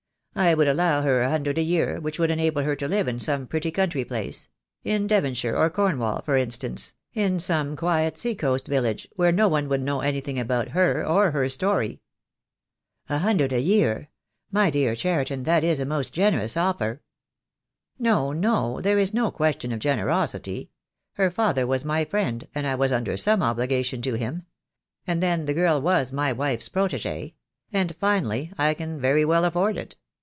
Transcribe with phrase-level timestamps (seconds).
[0.33, 3.19] I would allow her a hundred a year, which would enable her to live in
[3.19, 4.47] some pretty country place—
[4.83, 6.15] in Devonshire or Cornwall, THE DAY WILL COME.
[6.15, 9.81] I I 5 for instance, in some quiet sea coast village where no one would
[9.81, 11.99] know anything about her or her story."
[13.09, 14.09] "A hundred a year!
[14.49, 17.01] My dear Cheriton, that is a most generous offer."
[17.99, 20.71] "No, no, there is no question of generosity.
[21.15, 24.43] Her father was my friend, and I was under some obligation to him.
[25.05, 27.33] And then the girl was my wife's protegee;
[27.73, 29.97] and, finally, I can very well afford it.